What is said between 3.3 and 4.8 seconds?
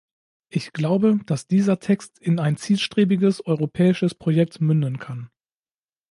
europäisches Projekt